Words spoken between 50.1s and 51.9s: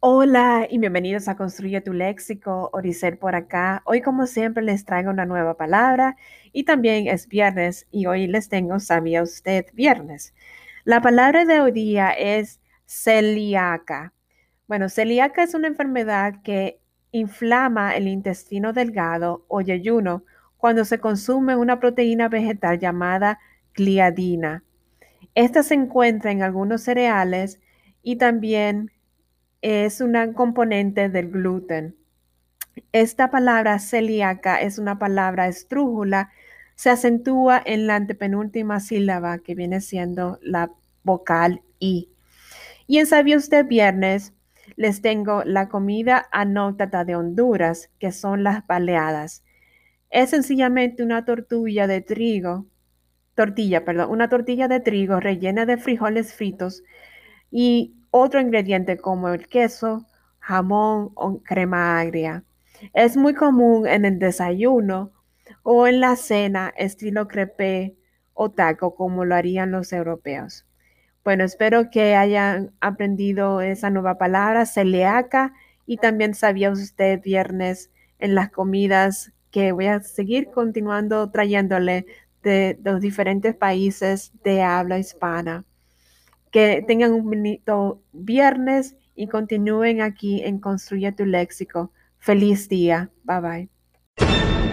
Es sencillamente una tortilla